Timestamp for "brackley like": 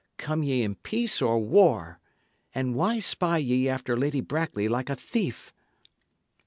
4.19-4.89